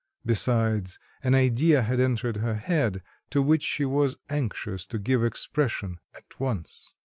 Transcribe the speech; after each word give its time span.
Besides, 0.25 0.97
an 1.23 1.35
idea 1.35 1.83
had 1.83 1.99
entered 1.99 2.37
her 2.37 2.55
head, 2.55 3.03
to 3.29 3.39
which 3.39 3.61
she 3.61 3.85
was 3.85 4.17
anxious 4.31 4.87
to 4.87 4.97
give 4.97 5.23
expression 5.23 5.99
at 6.15 6.39
once. 6.39 6.95